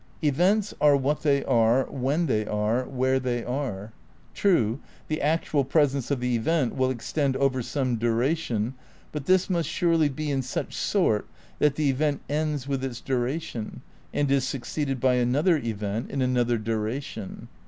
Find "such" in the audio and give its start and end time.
10.41-10.73